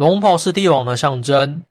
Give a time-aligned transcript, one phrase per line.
[0.00, 1.62] 龙袍是帝王的象征。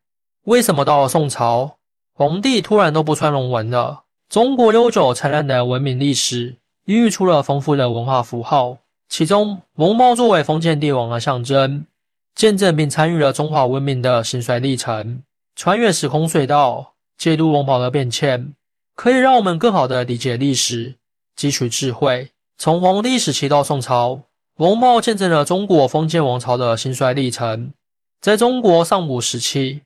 [0.43, 1.77] 为什么到了宋朝，
[2.13, 4.03] 皇帝突然都不穿龙纹了？
[4.29, 8.77] 中国悠久灿烂的文明历史，孕育出了丰富的文化符号。
[9.07, 11.87] 其中，龙袍作为封建帝王的象征，
[12.35, 15.23] 见证并参与了中华文明的兴衰历程。
[15.55, 18.53] 穿越时空隧道，解读龙袍的变迁，
[18.93, 20.97] 可以让我们更好地理解历史，
[21.35, 22.29] 汲取智慧。
[22.59, 24.21] 从黄帝时期到宋朝，
[24.55, 27.73] 龙袍见证了中国封建王朝的兴衰历程。
[28.21, 29.83] 在中国上古时期，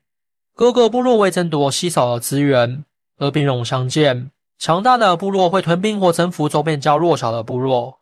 [0.56, 2.84] 各个部落为争夺稀少的资源
[3.18, 8.00] 而兵戎相见，强大的部落会吞并或征服周边较弱小的部落。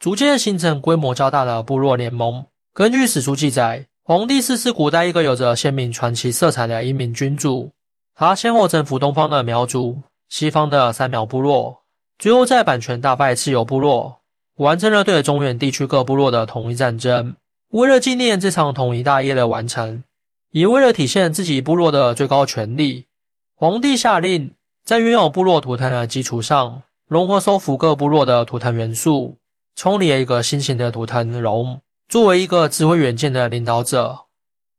[0.00, 2.44] 逐渐形成规模较大的部落联盟。
[2.72, 7.70] 根据史书记载，黄帝是古代一个有着鲜明传奇色彩的英明君主。
[8.16, 11.82] 他先后征服东方的苗族、西方的三苗部落，
[12.18, 14.18] 最后在阪泉大败蚩尤部落，
[14.56, 17.36] 完成了对中原地区各部落的统一战争。
[17.70, 20.02] 为了纪念这场统一大业的完成，
[20.50, 23.06] 也为了体现自己部落的最高权力，
[23.54, 24.52] 皇帝下令
[24.84, 29.36] 在原有部落图腾的基础上，融合收服各部落的图腾元素。
[29.76, 34.22] 创立了一个新型的图腾龙，作为一个智慧远见的领导者，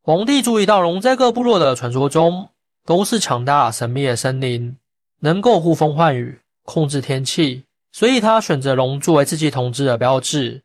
[0.02, 2.50] 皇帝注意到龙在各部落的传说中
[2.86, 4.76] 都是强大神秘的生灵，
[5.22, 10.64] 能够呼风唤雨、控制天气，所以他选择龙作为自己统治的标志，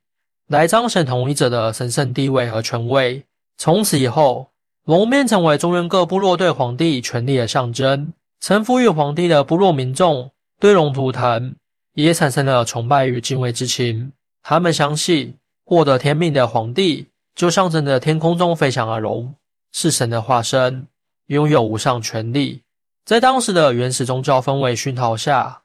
[0.49, 3.25] 来彰显统一者的神圣地位和权威。
[3.57, 4.51] 从此以后，
[4.85, 8.13] 龙便成为中原各部落对皇帝权力的象征。
[8.41, 11.55] 臣服于皇帝的部落民众对龙图腾
[11.95, 14.13] 也产生了崇拜与敬畏之情。
[14.43, 15.35] 他们相信，
[15.65, 19.35] 获得天命的皇帝就象征着天空中飞翔的龙，
[19.73, 20.87] 是神的化身，
[21.29, 22.61] 拥有无上权力。
[23.07, 25.63] 在当时的原始宗教氛围熏陶下，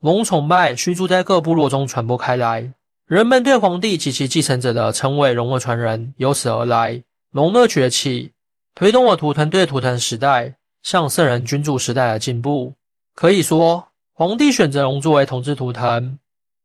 [0.00, 2.72] 龙崇拜迅速在各部落中传播开来，
[3.06, 7.02] 人们对皇帝及其继承者的称谓“龙的传人”由此而来。
[7.32, 8.32] 龙的崛起，
[8.74, 12.74] 推动了图腾对图腾时代向圣人君主时代的进步。
[13.14, 16.18] 可以说，皇帝选择龙作为统治图腾。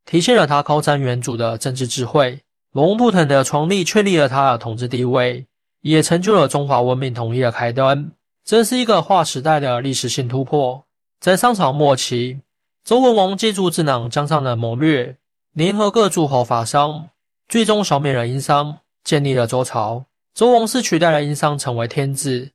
[0.05, 2.39] 体现了他高瞻远瞩的政治智慧。
[2.71, 5.45] 龙图腾的创立确立了他的统治地位，
[5.81, 8.11] 也成就了中华文明统一的开端。
[8.45, 10.85] 这是一个划时代的历史性突破。
[11.19, 12.39] 在商朝末期，
[12.85, 15.17] 周文王借助智囊江上的谋略，
[15.57, 17.09] 联合各诸侯伐商，
[17.47, 20.05] 最终消灭了殷商，建立了周朝。
[20.35, 22.51] 周王室取代了殷商，成为天子，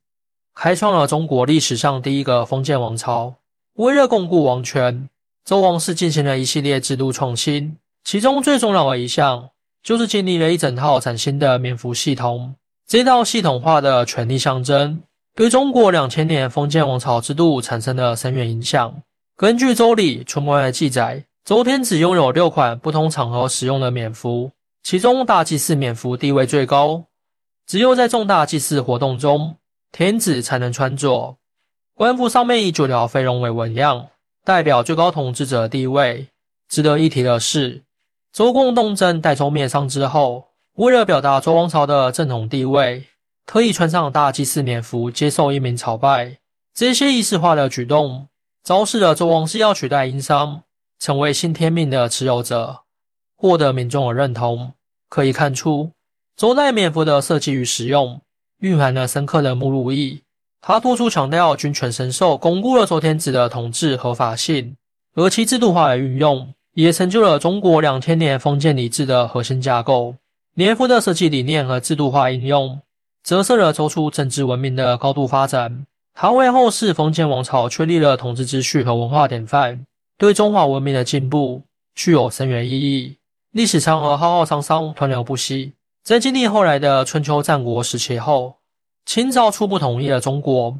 [0.55, 3.35] 开创了中国历史上第一个封建王朝。
[3.73, 5.09] 为了巩固王权。
[5.43, 7.75] 周王室进行了一系列制度创新，
[8.05, 9.49] 其中最重要的一项
[9.83, 12.55] 就是建立了一整套崭新的免服系统。
[12.87, 15.01] 这套系统化的权力象征，
[15.35, 18.95] 对中国两千年封建王朝制度产生了深远影响。
[19.35, 27.03] 根据《周礼·春官》的记载，周天子拥有六款不同场合使用的冕服，其中大祭祀冕服地位最高，
[27.67, 29.57] 只有在重大祭祀活动中，
[29.91, 31.35] 天子才能穿着。
[31.95, 34.07] 官服上面以九条飞龙为纹样。
[34.45, 36.27] 代表最高统治者的地位。
[36.67, 37.83] 值得一提的是，
[38.33, 43.05] 周公东征代周灭商之后，为了表达周王朝的正统地位，
[43.45, 46.39] 特意穿上大祭祀冕服，接受一名朝拜。
[46.73, 48.27] 这些仪式化的举动，
[48.63, 50.63] 昭示了周王室要取代殷商，
[51.03, 52.83] 成为新天命的持有者，
[53.35, 54.71] 获得民众的认同。
[55.09, 55.91] 可以看出，
[56.37, 58.21] 周代冕服的设计与使用，
[58.61, 60.21] 蕴含了深刻的目录意。
[60.61, 64.77] 他突出强调君权神授，巩固了周天子的统治合法性，
[65.13, 70.15] 而其制度化的运用，也成就了中国两千年封建礼制的核心架构。
[70.53, 72.79] 年服的设计理念和制度化应用，
[73.25, 75.85] 折射了周初政治文明的高度发展。
[76.13, 79.85] 它为后世封建王朝确立了统治秩序和文化典范，
[80.17, 81.63] 对中华文明的进步
[81.95, 83.17] 具有深远意义。
[83.51, 85.73] 历史长河浩浩汤汤，湍流不息。
[86.03, 88.55] 在经历后来的春秋战国时期后。
[89.05, 90.79] 清朝初步统一了中国，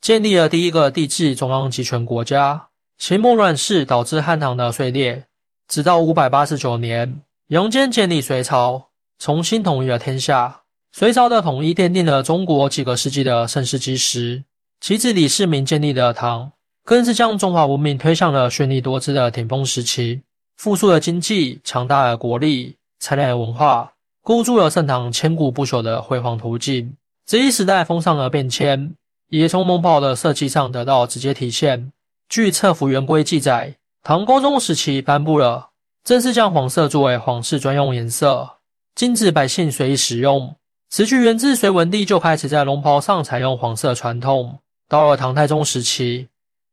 [0.00, 2.66] 建立了第一个帝制中央集权国家。
[2.98, 5.26] 秦末乱世导致汉唐的碎裂，
[5.68, 8.88] 直到五百八十九年，杨坚建立隋朝，
[9.20, 10.62] 重新统一了天下。
[10.90, 14.42] 隋朝的统一奠定了中国几个世纪的盛世基石。
[14.80, 16.50] 其子李世民建立的唐，
[16.84, 20.22] 更是将中华文明推向了绚丽多姿的顶峰时期。
[20.56, 23.92] 富庶的经济、强大的国力、灿烂的文化，
[24.22, 26.94] 构筑了盛唐千古不朽的辉煌途径。
[27.24, 28.94] 这一时代风尚的变迁，
[29.28, 31.92] 也从蒙袍的设计上得到直接体现。
[32.28, 35.70] 据《册府元规》记载，唐高宗时期颁布了，
[36.04, 38.56] 正式将黄色作为皇室专用颜色，
[38.94, 40.54] 禁止百姓随意使用。
[40.90, 44.58] 此举源自隋文帝就开始在龙袍上采用黄色传统。
[44.88, 46.26] 到了唐太宗时期，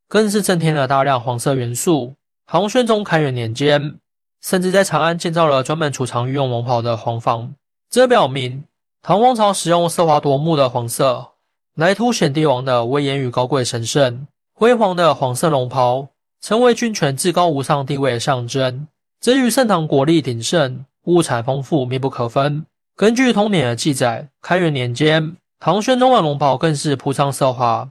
[0.08, 2.14] 更是增添了大量黄色元素。
[2.46, 3.96] 唐玄宗开元年间，
[4.42, 7.54] 甚至在长安建造了专门储藏御用龙袍的黄坊。
[7.90, 8.64] 这表明。
[9.04, 11.30] 唐王朝使用奢华夺目的黄色，
[11.76, 14.28] 来凸显帝王的威严与高贵神圣。
[14.54, 16.10] 辉煌的黄色龙袍，
[16.42, 18.88] 成为君权至高无上地位的象征。
[19.22, 22.66] 这与盛唐国力鼎盛、物产丰富密不可分。
[22.98, 27.90] 根据通典的记载，开元年间，唐玄宗的龙袍更是铺上奢华，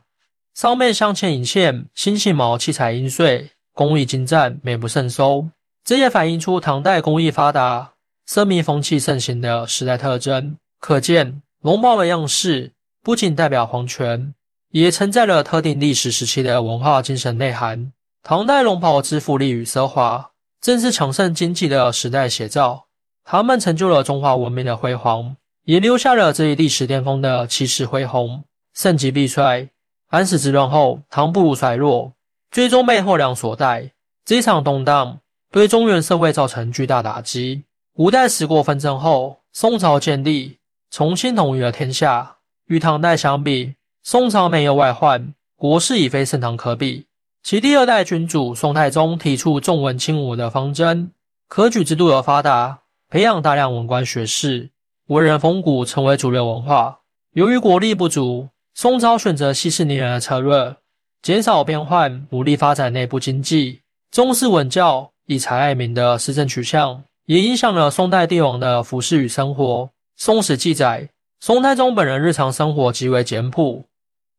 [0.56, 5.50] 上面镶嵌银线、星星毛、七彩银穗，工艺精湛，美不胜收。
[5.84, 7.92] 这也反映出唐代工艺发达、
[8.26, 10.56] 奢靡风气盛行的时代特征。
[10.80, 12.72] 可见，龙袍的样式
[13.02, 14.32] 不仅代表皇权。
[14.70, 17.92] 也承载了特定历史时期的文化精神内涵。
[18.22, 20.30] 唐代龙袍之富丽与奢华，
[20.62, 22.86] 正是强盛经济的时代写照。
[23.24, 28.42] 他们成就了中华文明的辉煌，也留下了这一历史巅峰的气势恢宏。
[28.72, 29.68] 盛极必衰，
[30.08, 32.12] 安史之乱后，唐不如衰落，
[32.50, 33.90] 最终被后梁所代。
[34.24, 35.18] 这场动荡
[35.50, 37.64] 对中原社会造成巨大打击。
[37.94, 40.58] 五代十国纷争后，宋朝建立，
[40.90, 42.36] 重新统一了天下。
[42.66, 47.06] 与唐代相比，宋朝没有外患，国势已非盛唐可比。
[47.42, 51.10] 其第二代君主宋太宗提出重文轻武的方针，
[51.48, 54.70] 科举制度的发达，培养大量文官学士，
[55.06, 57.00] 文人风骨成为主流文化。
[57.32, 60.76] 由于国力不足，宋朝选择息事宁人的策略，
[61.22, 63.80] 减少变换，努力发展内部经济，
[64.10, 69.64] 重视文教，以才爱民的施政取向，也影响了宋代帝王的服饰与生活。
[70.18, 71.08] 《宋史》记载，
[71.40, 73.86] 宋太宗本人日常生活极为简朴。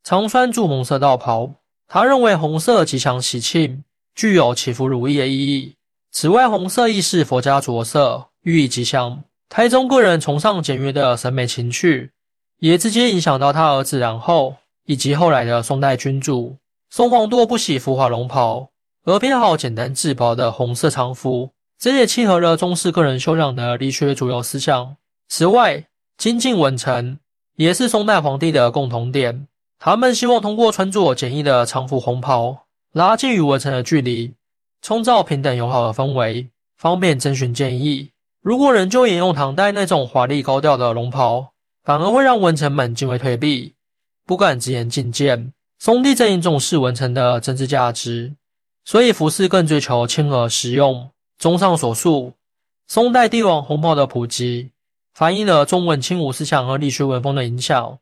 [0.03, 1.55] 常穿朱红色道袍，
[1.87, 3.83] 他认为红色吉祥喜庆，
[4.13, 5.73] 具有祈福如意的意义。
[6.11, 9.23] 此外，红色亦是佛家着色，寓意吉祥。
[9.49, 12.11] 太宗个人崇尚简约的审美情趣，
[12.59, 14.55] 也直接影响到他儿子然后
[14.85, 16.57] 以及后来的宋代君主。
[16.89, 18.69] 宋皇多不喜浮华龙袍，
[19.03, 24.95] 而偏好简单质薄的红色常服，这也契合了重视个人修养的理学主流思想。
[25.27, 25.83] 此外，
[26.17, 27.19] 精进文臣
[27.57, 29.47] 也是宋代皇帝的共同点。
[29.77, 34.33] 他们希望通过穿着简易的长服红袍，拉近与文臣的距离，
[34.81, 38.09] 创造平等友好的氛围，方便征询建议。
[38.41, 41.51] 如果仍旧沿用唐代那种华丽高调的龙袍，
[41.87, 43.73] 反而会让文臣们敬畏退避，
[44.25, 45.53] 不敢直言进谏。
[45.79, 48.35] 宋帝正因重视文臣的政治价值，
[48.83, 51.09] 所以服饰更追求轻而实用。
[51.37, 52.33] 综上所述，
[52.89, 54.71] 宋代帝王红袍的普及，
[55.13, 57.97] 反映了重文轻武思想和理学文风的影响。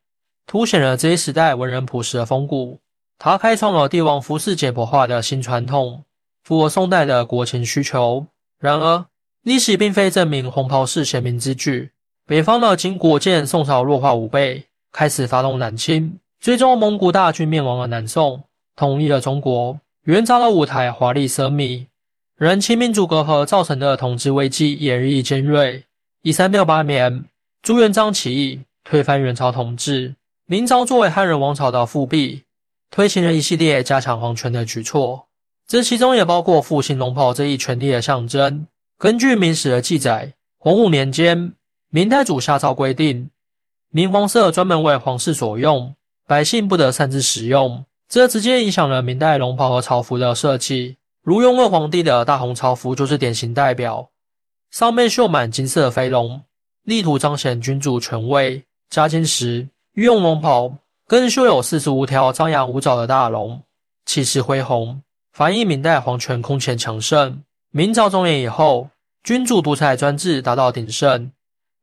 [0.48, 2.80] 凸显了这一时代文人朴实的风骨。
[3.20, 6.06] 他开创了帝王服饰简朴化的新传统，
[6.44, 8.26] 符合宋代的国情需求。
[8.58, 9.06] 然而，
[9.44, 11.92] 历史并非证明红袍是贤明之举。
[12.28, 18.46] 北方的金国见宋朝弱化五倍，开始发动南侵，最终蒙古大军灭亡了南宋，
[18.76, 19.80] 统一了中国。
[20.06, 21.86] 元朝的舞台华丽奢靡，
[22.36, 25.84] 人亲民主隔阂造成的统治危机也日益尖锐。
[26.24, 27.26] 一三六八年，
[27.62, 30.16] 朱元璋起义，推翻元朝统治。
[30.48, 32.42] 明朝作为汉人王朝的复辟，
[32.90, 35.28] 推行了一系列加强皇权的举措，
[35.68, 38.66] 这其中也包括复兴龙袍这一权力的象征。
[38.98, 41.54] 根据明史的记载，洪武年间，
[41.96, 43.30] 明太祖下诏规定，
[43.90, 45.96] 明黄色专门为皇室所用，
[46.28, 47.86] 百姓不得擅自使用。
[48.10, 50.98] 这直接影响了明代龙袍和朝服的设计。
[51.24, 54.10] 如雍和皇帝的大红朝服就是典型代表，
[54.72, 56.42] 上面绣满金色飞龙，
[56.84, 58.62] 力图彰显君主权威。
[58.90, 59.70] 嘉靖时。
[59.94, 60.76] 御用龙袍
[61.08, 63.64] 更绣有四十五条张牙舞爪的大龙，
[64.06, 67.42] 气势恢宏，反映明代皇权空前强盛。
[67.72, 68.90] 明朝中叶以后，
[69.24, 71.32] 君主独裁专制达到鼎盛，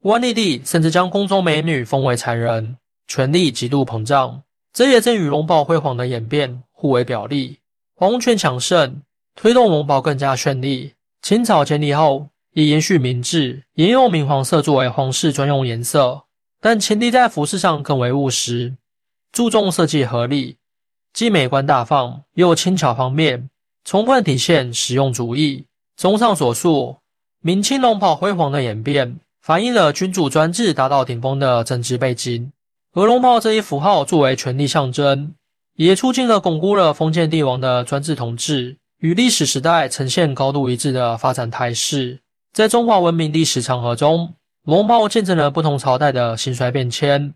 [0.02, 4.42] 万历帝甚至将宫中美女封为才人，权力极度膨胀。
[4.72, 7.58] 这也正与龙袍辉煌的演变互为表例。
[7.94, 9.02] 皇权强盛
[9.36, 10.94] 推动龙袍更加绚丽。
[11.20, 16.24] 清朝建立后，以延续明制，沿用明黄色作为皇室专用颜色。
[16.60, 18.74] 但前提在服饰上更为务实，
[19.30, 20.56] 注重设计合理，
[21.12, 23.48] 既美观大方又轻巧方便，
[23.84, 25.66] 充分体现实用主义。
[25.96, 26.96] 综上所述，
[27.40, 32.52] 明清龙袍辉煌的演变，反映了君主专制达到顶峰的政治背景。
[32.94, 35.34] 而龙袍这一符号作为权力象征，
[35.74, 42.20] 也促进了巩固了封建帝王的专制统治，与历史时代呈现高度一致的发展态势。
[42.52, 44.34] 在中华文明历史长河中。
[44.64, 47.34] 龙袍见证了不同朝代的兴衰变迁，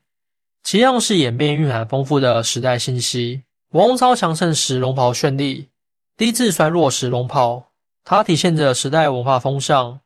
[0.63, 3.43] 其样式演变蕴含丰富的时代信息。
[3.73, 5.67] 王朝强盛时，龙袍绚丽；
[6.17, 7.67] 低至衰落时，龙袍
[8.05, 9.99] 它体现着时代文化风尚，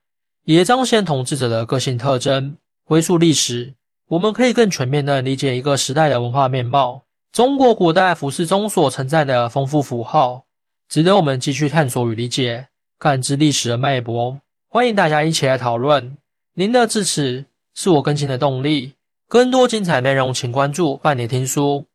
[0.44, 2.56] 也彰显统治者的个性特征。
[2.85, 3.75] 回溯历史，
[4.09, 7.02] 我们可以更全面地理解一个时代的文化面貌。
[7.32, 10.44] 中国古代服饰中所承载的丰富符号，
[10.88, 12.66] 值得我们继续探索与理解，
[12.99, 14.40] 感知历史的脉搏。
[14.68, 16.16] 欢迎大家一起来讨论。
[16.54, 17.44] 您的支持
[17.75, 18.94] 是我更新的动力，
[19.28, 21.87] 更多精彩内容，请关注半点听书。